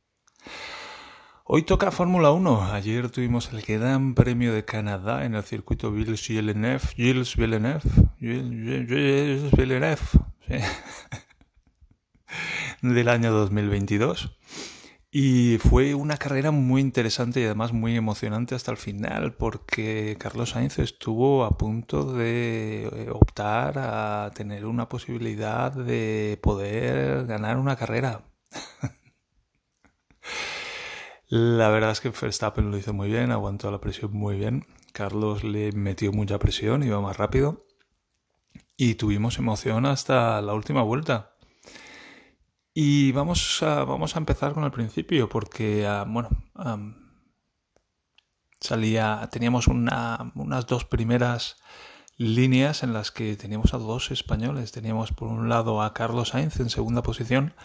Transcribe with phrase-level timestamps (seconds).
[1.43, 2.73] Hoy toca Fórmula 1.
[2.73, 6.87] Ayer tuvimos el Gran Premio de Canadá en el circuito Gilles Villeneuve.
[6.95, 7.83] Gilles Villeneuve.
[8.19, 10.01] Gilles Villeneuve.
[10.47, 10.55] Sí.
[12.81, 14.35] del año 2022.
[15.11, 20.51] Y fue una carrera muy interesante y además muy emocionante hasta el final, porque Carlos
[20.51, 27.75] Sainz estuvo a punto de eh, optar a tener una posibilidad de poder ganar una
[27.75, 28.23] carrera.
[31.27, 34.67] la verdad es que Verstappen lo hizo muy bien, aguantó la presión muy bien.
[34.93, 37.65] Carlos le metió mucha presión, iba más rápido.
[38.77, 41.35] Y tuvimos emoción hasta la última vuelta.
[42.73, 46.29] Y vamos a, vamos a empezar con el principio, porque, ah, bueno,
[48.59, 51.57] salía, teníamos una, unas dos primeras
[52.19, 54.71] líneas en las que teníamos a dos españoles.
[54.71, 57.55] Teníamos por un lado a Carlos Sainz en segunda posición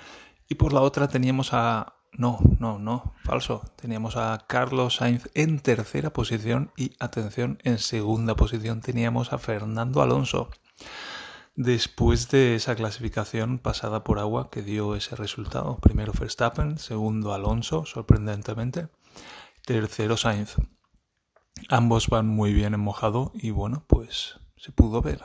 [0.49, 1.95] y por la otra teníamos a...
[2.17, 3.63] No, no, no, falso.
[3.75, 10.01] Teníamos a Carlos Sainz en tercera posición y, atención, en segunda posición teníamos a Fernando
[10.01, 10.49] Alonso.
[11.57, 17.87] Después de esa clasificación pasada por agua que dio ese resultado, primero Verstappen, segundo Alonso,
[17.87, 18.89] sorprendentemente,
[19.65, 20.57] tercero Sainz.
[21.69, 25.23] Ambos van muy bien en mojado y bueno, pues se pudo ver.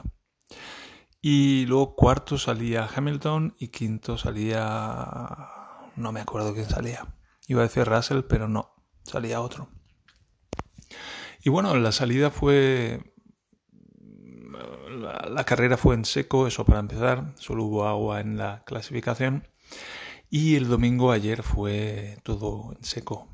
[1.20, 5.48] Y luego cuarto salía Hamilton y quinto salía...
[5.96, 7.08] no me acuerdo quién salía.
[7.48, 9.70] Iba a decir Russell, pero no, salía otro.
[11.44, 13.16] Y bueno, la salida fue
[15.30, 19.48] la, carrera fue en seco, eso para empezar, solo hubo agua en la clasificación.
[20.30, 23.28] Y el domingo ayer fue todo en seco.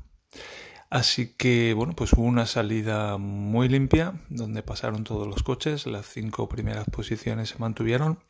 [0.88, 6.06] Así que, bueno, pues hubo una salida muy limpia, donde pasaron todos los coches, las
[6.06, 8.20] cinco primeras posiciones se mantuvieron.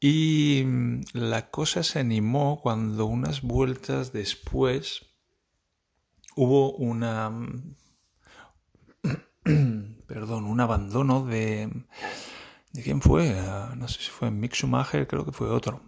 [0.00, 5.06] Y mm, la cosa se animó cuando unas vueltas después
[6.36, 7.32] hubo una...
[10.06, 11.70] Perdón, un abandono de
[12.74, 13.38] ¿De quién fue?
[13.38, 15.80] Ah, no sé si fue Mick Schumacher, creo que fue otro.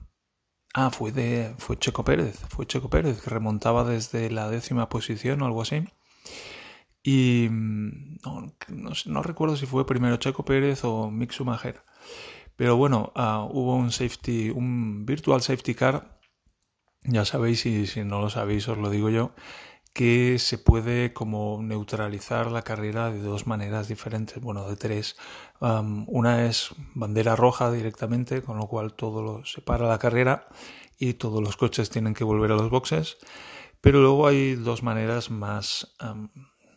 [0.72, 5.42] Ah, fue de fue Checo Pérez, fue Checo Pérez que remontaba desde la décima posición
[5.42, 5.84] o algo así.
[7.02, 8.18] Y mm,
[9.06, 11.82] no, recuerdo si fue primero Checo Pérez o Mick Schumacher.
[12.54, 16.20] Pero bueno, ah, hubo un safety, un virtual safety car.
[17.02, 19.32] Ya sabéis, y si no lo sabéis, os lo digo yo,
[19.96, 25.16] que se puede como neutralizar la carrera de dos maneras diferentes, bueno, de tres.
[25.58, 30.48] una es bandera roja directamente, con lo cual todo lo separa la carrera
[30.98, 33.16] y todos los coches tienen que volver a los boxes.
[33.80, 35.96] Pero luego hay dos maneras más,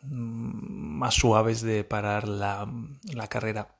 [0.03, 2.71] más suaves de parar la,
[3.13, 3.75] la carrera.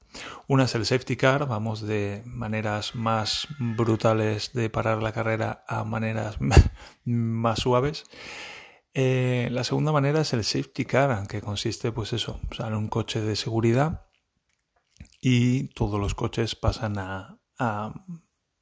[0.48, 5.86] Una es el safety car, vamos de maneras más brutales de parar la carrera a
[5.86, 6.40] maneras
[7.06, 8.04] más suaves.
[8.94, 13.22] Eh, la segunda manera es el safety car, que consiste, pues eso, sale un coche
[13.22, 14.08] de seguridad
[15.22, 17.36] y todos los coches pasan a,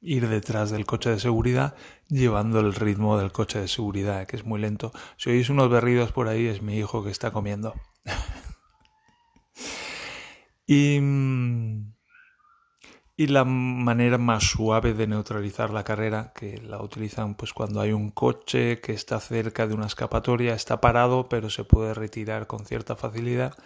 [0.00, 1.74] ir detrás del coche de seguridad
[2.08, 4.92] llevando el ritmo del coche de seguridad, que es muy lento.
[5.16, 7.74] Si oís unos berridos por ahí, es mi hijo que está comiendo.
[10.66, 11.92] y mm,
[13.18, 17.90] y la manera más suave de neutralizar la carrera, que la utilizan pues cuando hay
[17.90, 22.64] un coche que está cerca de una escapatoria, está parado pero se puede retirar con
[22.64, 23.58] cierta facilidad,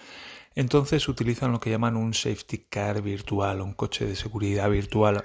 [0.55, 5.23] entonces utilizan lo que llaman un safety car virtual, un coche de seguridad virtual,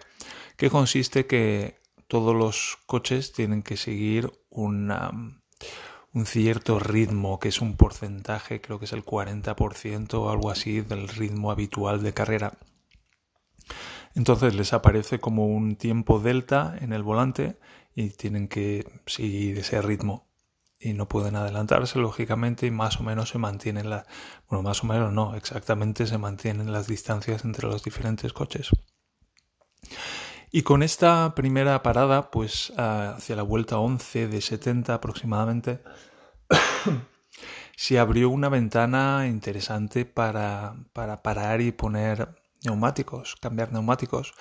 [0.57, 1.79] que consiste que
[2.09, 5.39] todos los coches tienen que seguir un
[6.25, 11.07] cierto ritmo, que es un porcentaje, creo que es el 40% o algo así del
[11.07, 12.57] ritmo habitual de carrera
[14.17, 17.59] entonces les aparece como un tiempo delta en el volante
[17.93, 20.27] y tienen que seguir ese ritmo.
[20.79, 24.07] Y no pueden adelantarse lógicamente y más o menos se mantienen las
[24.49, 28.69] bueno más o menos no exactamente se mantienen las distancias entre los diferentes coches.
[30.51, 35.83] Y con esta primera parada pues hacia la vuelta 11 de 70 aproximadamente
[37.77, 44.33] se abrió una ventana interesante para, para parar y poner neumáticos, cambiar neumáticos,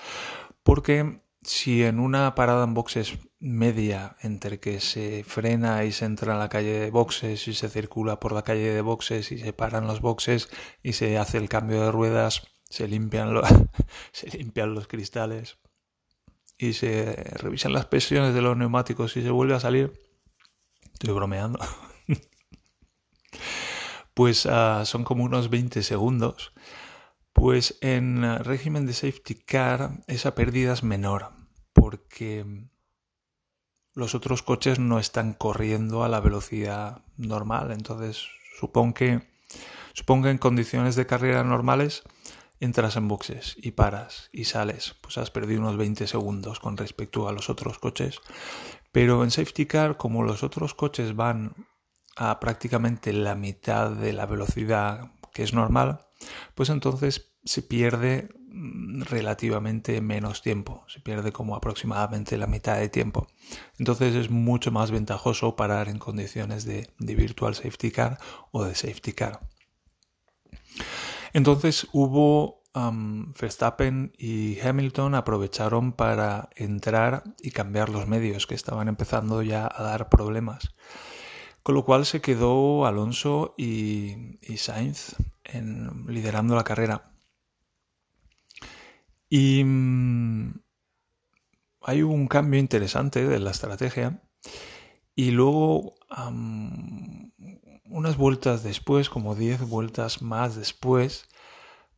[0.63, 6.35] porque si en una parada en boxes media entre que se frena y se entra
[6.35, 9.53] a la calle de boxes y se circula por la calle de boxes y se
[9.53, 10.49] paran los boxes
[10.83, 13.41] y se hace el cambio de ruedas, se limpian,
[14.13, 15.59] se limpian los cristales
[16.59, 19.93] y se revisan las presiones de los neumáticos y se vuelve a salir,
[20.93, 21.61] estoy bromeando,
[24.15, 26.53] pues ah, son como unos 20 segundos.
[27.37, 31.33] Pues en régimen de safety car esa pérdida es menor
[31.75, 32.47] porque
[33.93, 37.73] los otros coches no están corriendo a la velocidad normal.
[37.73, 38.27] Entonces,
[38.59, 39.29] supongo que,
[39.93, 42.05] supongo que en condiciones de carrera normales
[42.59, 44.97] entras en boxes y paras y sales.
[45.03, 48.19] Pues has perdido unos 20 segundos con respecto a los otros coches.
[48.93, 51.55] Pero en safety car, como los otros coches van
[52.17, 56.06] a prácticamente la mitad de la velocidad que es normal,
[56.55, 62.89] pues entonces se pierde mm, relativamente menos tiempo, se pierde como aproximadamente la mitad de
[62.89, 63.29] tiempo.
[63.79, 68.19] Entonces es mucho más ventajoso parar en condiciones de, virtual safety car
[68.51, 69.41] o de safety car.
[71.33, 72.63] Entonces hubo
[73.41, 79.83] Verstappen y Hamilton aprovecharon para entrar y cambiar los medios que estaban empezando ya a
[79.83, 80.75] dar problemas.
[81.67, 85.17] Con lo cual se quedó Alonso y, Sainz
[86.07, 87.11] liderando la carrera.
[89.29, 90.61] Y mm,
[91.81, 94.23] hay un cambio interesante de la estrategia.
[95.17, 95.97] Y luego,
[97.87, 101.29] unas vueltas después, como 10 vueltas más después,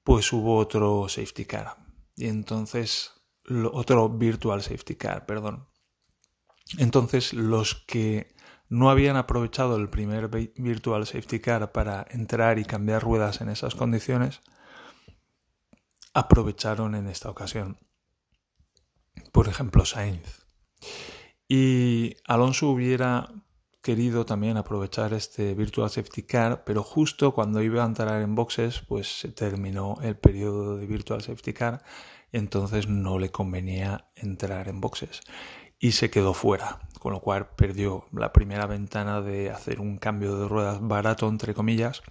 [0.03, 1.77] pues hubo otro safety car.
[2.17, 3.13] Y entonces,
[3.71, 5.69] otro virtual safety car, perdón.
[6.79, 8.38] Entonces, los que
[8.69, 13.75] no habían aprovechado el primer Virtual Safety Car para entrar y cambiar ruedas en esas
[13.75, 14.41] condiciones,
[16.13, 17.79] aprovecharon en esta ocasión.
[19.33, 20.47] Por ejemplo, Sainz.
[21.49, 23.33] Y Alonso hubiera
[23.83, 28.81] querido también aprovechar este Virtual Safety Car, pero justo cuando iba a entrar en boxes,
[28.81, 31.83] pues se terminó el periodo de Virtual Safety Car,
[32.33, 35.23] entonces no le convenía entrar en boxes
[35.79, 40.37] y se quedó fuera, con lo cual perdió la primera ventana de hacer un cambio
[40.37, 42.03] de ruedas barato, entre comillas,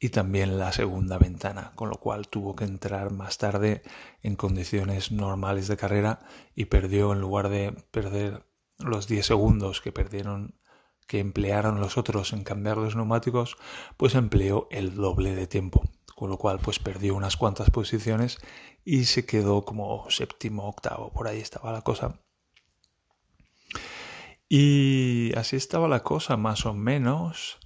[0.00, 3.82] y también la segunda ventana, con lo cual tuvo que entrar más tarde
[4.22, 6.20] en condiciones normales de carrera
[6.54, 8.44] y perdió en lugar de perder
[8.78, 10.60] los 10 segundos que perdieron
[11.06, 13.58] que emplearon los otros en cambiar los neumáticos,
[13.98, 15.84] pues empleó el doble de tiempo,
[16.14, 18.38] con lo cual pues perdió unas cuantas posiciones
[18.84, 22.24] y se quedó como séptimo, octavo, por ahí estaba la cosa
[24.56, 27.58] y así estaba la cosa, más o menos.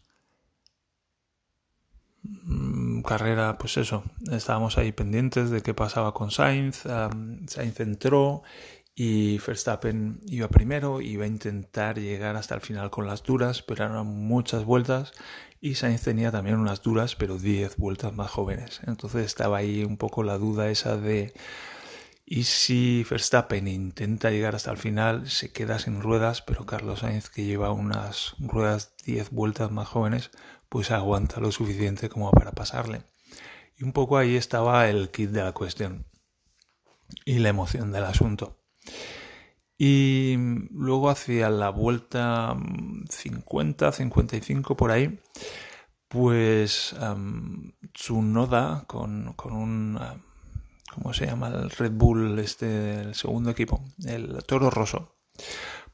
[2.23, 6.85] Mm, carrera, pues eso, estábamos ahí pendientes de qué pasaba con Sainz.
[7.46, 8.43] Sainz entró
[8.94, 13.85] y Verstappen iba primero, iba a intentar llegar hasta el final con las duras, pero
[13.85, 15.12] eran muchas vueltas
[15.61, 18.81] y Sainz tenía también unas duras, pero 10 vueltas más jóvenes.
[18.87, 21.35] Entonces estaba ahí un poco la duda esa de
[22.31, 27.31] y si Verstappen intenta llegar hasta el final, se queda sin ruedas, pero Carlos Sainz,
[27.31, 30.31] que lleva unas ruedas 10 vueltas más jóvenes,
[30.69, 33.01] pues aguanta lo suficiente como para pasarle.
[33.79, 36.05] Y un poco ahí estaba el kit de la cuestión
[37.25, 38.59] y la emoción del asunto.
[39.79, 40.37] Y
[40.71, 42.55] luego hacia la vuelta
[43.09, 45.19] 50, 55 por ahí,
[46.09, 46.95] pues
[47.95, 49.99] Tsunoda con, con un
[50.94, 51.49] ¿cómo se llama?
[51.49, 55.17] El Red Bull, este, el segundo equipo, el Toro Rosso.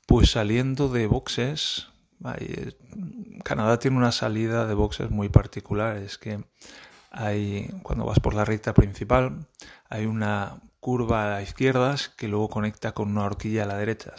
[0.06, 1.88] Pues saliendo de boxes,
[3.44, 6.44] Canadá tiene una salida de boxes muy particular, es que
[7.10, 9.46] hay, cuando vas por la recta principal,
[9.89, 14.15] hay una curva a la izquierda que luego conecta con una horquilla a la derecha.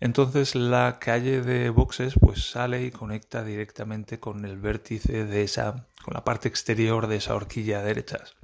[0.00, 5.86] Entonces la calle de boxes pues sale y conecta directamente con el vértice de esa,
[6.04, 8.34] con la parte exterior de esa horquilla a derechas.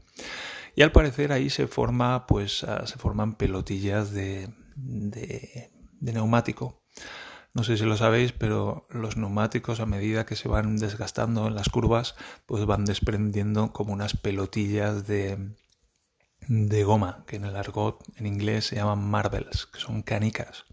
[0.75, 6.83] Y al parecer ahí se forma, pues, ah, se forman pelotillas de, de, neumático.
[7.55, 11.55] No sé si lo sabéis, pero los neumáticos a medida que se van desgastando en
[11.55, 12.15] las curvas,
[12.47, 15.55] pues van desprendiendo como unas pelotillas de,
[16.49, 20.65] de goma, que en el argot en inglés se llaman marbles, que son canicas.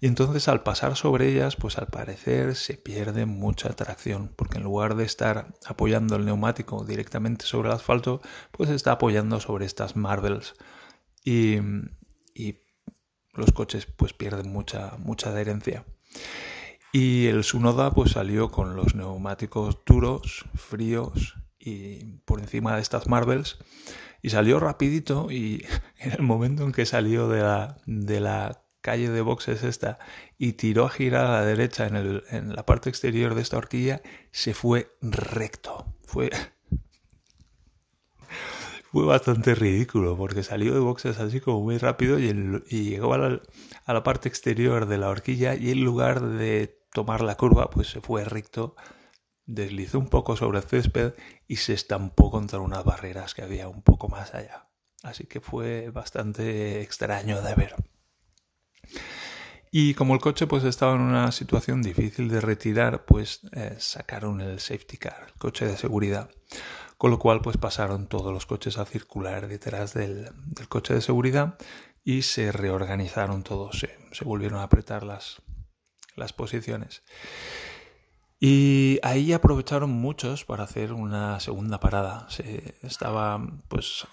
[0.00, 4.64] Y entonces al pasar sobre ellas, pues al parecer se pierde mucha tracción, porque en
[4.64, 9.96] lugar de estar apoyando el neumático directamente sobre el asfalto, pues está apoyando sobre estas
[9.96, 10.54] marbles.
[11.24, 11.58] Y,
[13.32, 15.84] los coches pues pierden mucha, mucha adherencia.
[16.92, 23.06] Y el Sunoda pues salió con los neumáticos duros, fríos y por encima de estas
[23.06, 23.58] marbles
[24.20, 25.64] y salió rapidito y
[25.98, 29.98] en el momento en que salió de la, de la calle de boxes esta
[30.38, 33.58] y tiró a girar a la derecha en, el, en la parte exterior de esta
[33.58, 35.94] horquilla, se fue recto.
[36.04, 36.30] Fue,
[38.92, 42.32] fue bastante ridículo porque salió de boxes así como muy rápido y,
[42.68, 43.40] llegó a la,
[43.84, 47.88] a la, parte exterior de la horquilla y en lugar de tomar la curva pues
[47.88, 48.74] se fue recto
[49.54, 51.14] deslizó un poco sobre el césped
[51.46, 54.68] y se estampó contra unas barreras que había un poco más allá.
[55.02, 57.74] Así que fue bastante extraño de ver.
[59.72, 64.40] Y como el coche pues estaba en una situación difícil de retirar, pues eh, sacaron
[64.40, 66.28] el safety car, el coche de seguridad.
[66.98, 70.30] Con lo cual pues pasaron todos los coches a circular detrás del,
[70.68, 71.56] coche de seguridad
[72.04, 75.40] y se reorganizaron todos, se, volvieron a apretar las,
[76.16, 77.02] las posiciones.
[78.40, 82.28] Y ahí aprovecharon muchos para hacer una segunda parada.
[82.28, 84.06] Se, estaba pues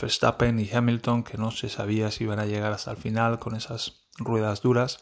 [0.00, 3.54] Verstappen y Hamilton que no se sabía si iban a llegar hasta el final con
[3.54, 5.00] esas ruedas duras,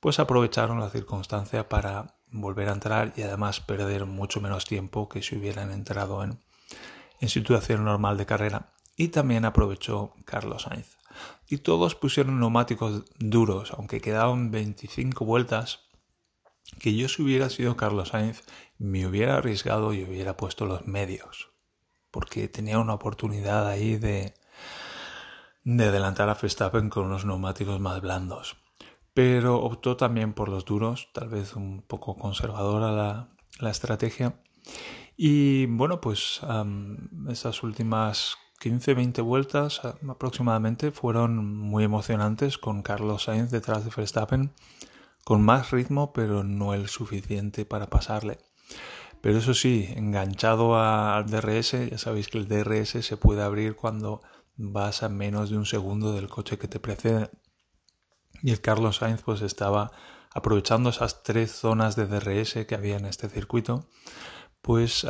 [0.00, 5.22] pues aprovecharon la circunstancia para volver a entrar y además perder mucho menos tiempo que
[5.22, 6.40] si hubieran entrado en,
[7.20, 8.72] en situación normal de carrera.
[8.96, 10.96] Y también aprovechó Carlos Sainz.
[11.48, 15.80] Y todos pusieron neumáticos duros, aunque quedaban 25 vueltas
[16.78, 18.42] que yo si hubiera sido Carlos Sainz
[18.78, 21.50] me hubiera arriesgado y hubiera puesto los medios,
[22.10, 24.34] porque tenía una oportunidad ahí de,
[25.64, 28.56] de adelantar a Verstappen con unos neumáticos más blandos.
[29.14, 33.28] Pero optó también por los duros, tal vez un poco conservadora
[33.60, 34.40] la, estrategia.
[35.16, 36.40] Y bueno, pues
[37.28, 44.52] esas últimas 15-20 vueltas aproximadamente fueron muy emocionantes con Carlos Sainz detrás de Verstappen
[45.24, 48.38] con más ritmo, pero no el suficiente para pasarle.
[49.20, 54.20] Pero eso sí, enganchado al DRS, ya sabéis que el DRS se puede abrir cuando
[54.56, 57.30] vas a menos de un segundo del coche que te precede.
[58.42, 59.92] Y el Carlos Sainz pues estaba
[60.34, 63.88] aprovechando esas tres zonas de DRS que había en este circuito,
[64.60, 65.06] pues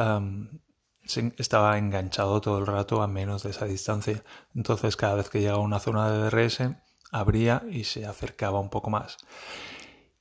[1.37, 4.25] estaba enganchado todo el rato a menos de esa distancia.
[4.54, 6.76] Entonces cada vez que llegaba a una zona de DRS,
[7.11, 9.18] abría y se acercaba un poco más.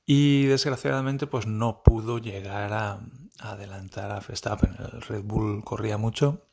[0.04, 3.00] Y desgraciadamente pues no pudo llegar a,
[3.40, 4.76] adelantar a Verstappen.
[4.92, 6.51] El Red Bull corría mucho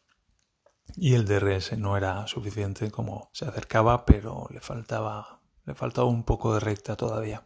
[0.99, 6.23] y el DRS no era suficiente como se acercaba, pero le faltaba, le faltaba un
[6.23, 7.45] poco de recta todavía.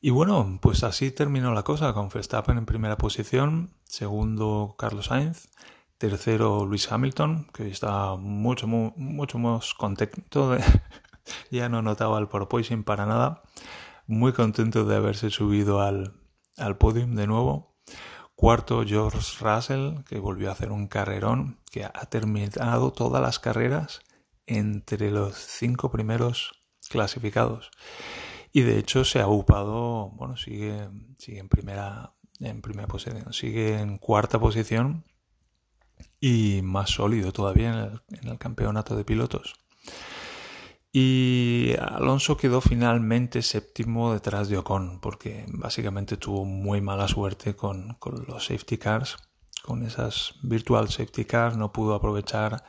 [0.00, 5.48] Y bueno, pues así terminó la cosa con Verstappen en primera posición, segundo Carlos Sainz,
[5.96, 10.56] tercero Luis Hamilton, que estaba mucho, mucho más contento,
[11.50, 13.42] ya no notaba el porpoising para nada
[14.06, 16.14] muy contento de haberse subido al,
[16.56, 17.73] al podium de nuevo.
[18.34, 24.00] Cuarto, George Russell, que volvió a hacer un carrerón, que ha terminado todas las carreras
[24.46, 26.52] entre los cinco primeros
[26.90, 27.70] clasificados.
[28.52, 30.88] Y de hecho se ha upado, bueno, sigue,
[31.18, 35.04] sigue en primera, en primera posición, sigue en cuarta posición
[36.20, 39.54] y más sólido todavía en el campeonato de pilotos.
[40.96, 47.98] Y Alonso quedó finalmente séptimo detrás de Ocon, porque básicamente tuvo muy mala suerte con,
[48.28, 49.16] los safety cars,
[49.64, 52.62] con esas virtual safety cars, no pudo aprovechar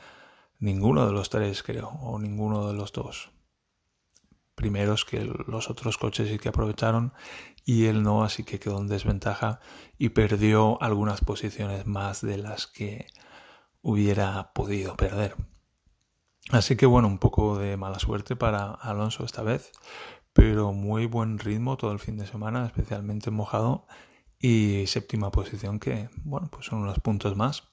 [0.58, 3.30] ninguno de los tres, creo, o ninguno de los dos
[4.56, 7.12] primeros que los otros coches sí que aprovecharon
[7.64, 9.60] y él no, así que quedó en desventaja
[9.98, 13.06] y perdió algunas posiciones más de las que
[13.82, 15.36] hubiera podido perder.
[16.50, 19.72] Así que bueno, un poco de mala suerte para Alonso esta vez,
[20.32, 23.86] pero muy buen ritmo todo el fin de semana, especialmente mojado
[24.38, 27.64] y séptima posición que, bueno, pues son unos puntos más.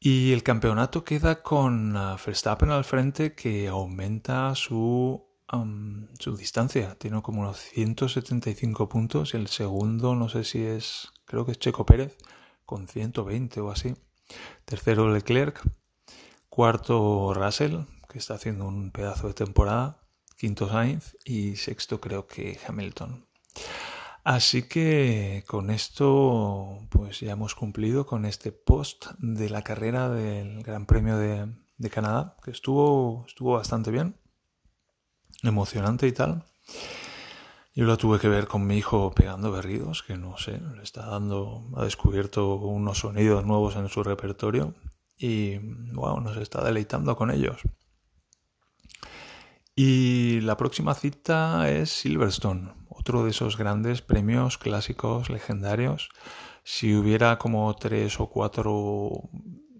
[0.00, 5.24] Y el campeonato queda con uh, Verstappen al frente que aumenta su,
[6.18, 6.96] su distancia.
[6.98, 11.58] Tiene como unos 175 puntos y el segundo no sé si es, creo que es
[11.58, 12.18] Checo Pérez
[12.66, 13.94] con 120 o así.
[14.64, 15.62] Tercero Leclerc
[16.54, 19.98] Cuarto Russell, que está haciendo un pedazo de temporada.
[20.38, 23.26] Quinto Sainz y sexto creo que Hamilton.
[24.22, 30.62] Así que con esto pues ya hemos cumplido con este post de la carrera del
[30.62, 34.14] Gran Premio de, Canadá, que estuvo, estuvo bastante bien,
[35.42, 36.44] emocionante y tal.
[37.74, 41.04] Yo lo tuve que ver con mi hijo pegando berridos, que no sé, le está
[41.04, 44.72] dando, ha descubierto unos sonidos nuevos en su repertorio
[45.16, 45.58] y
[45.92, 47.62] wow, nos está deleitando con ellos.
[49.76, 56.10] Y la próxima cita es Silverstone, otro de esos grandes premios clásicos legendarios.
[56.62, 59.28] Si hubiera como tres o cuatro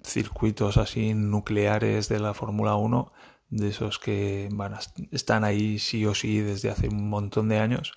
[0.03, 3.13] circuitos así nucleares de la Fórmula 1,
[3.51, 4.49] de esos que
[5.13, 7.93] están ahí sí o sí desde hace un montón de años,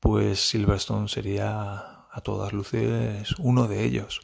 [0.00, 4.20] pues Silverstone sería a todas luces uno de ellos.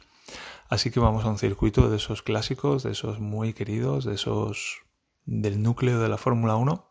[0.69, 4.81] Así que vamos a un circuito de esos clásicos, de esos muy queridos, de esos
[5.25, 6.85] del núcleo de la Fórmula 1.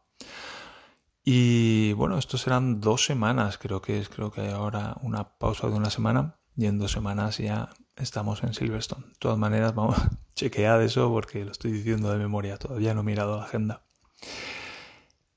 [1.24, 5.68] Y bueno, estos serán dos semanas, creo que es, creo que hay ahora una pausa
[5.68, 9.06] de una semana y en dos semanas ya estamos en Silverstone.
[9.06, 13.00] De todas maneras, vamos a chequear eso porque lo estoy diciendo de memoria, todavía no
[13.00, 13.84] he mirado la agenda.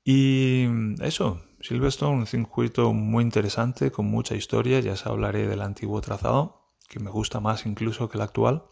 [0.04, 0.66] Y
[1.00, 6.57] eso, Silverstone, un circuito muy interesante, con mucha historia, ya os hablaré del antiguo trazado,
[6.88, 8.64] que me gusta más incluso que el actual.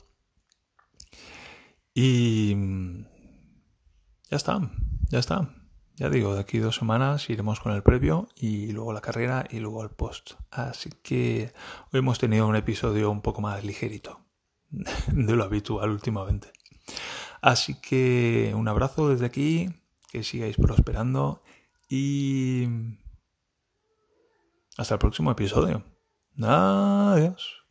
[1.94, 2.54] Y
[4.30, 4.60] ya está,
[5.08, 5.54] ya está.
[5.96, 9.60] Ya digo, de aquí dos semanas iremos con el previo y luego la carrera y
[9.60, 10.32] luego el post.
[10.50, 11.54] Así que
[11.90, 14.20] hoy hemos tenido un episodio un poco más ligerito
[14.70, 16.52] de lo habitual últimamente.
[17.40, 19.70] Así que un abrazo desde aquí,
[20.10, 21.42] que sigáis prosperando
[21.88, 22.68] y
[24.76, 25.82] hasta el próximo episodio.
[26.42, 27.65] Adiós.